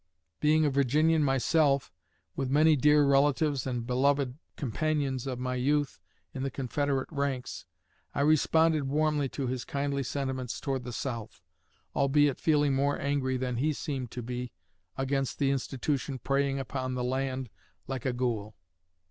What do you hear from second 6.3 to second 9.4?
in the Confederate ranks, I responded warmly